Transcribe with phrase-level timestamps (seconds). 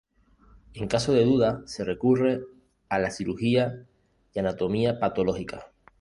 [0.73, 2.41] En caso de duda se recurre
[2.89, 3.85] a la cirugía
[4.33, 5.71] y anatomía patológica.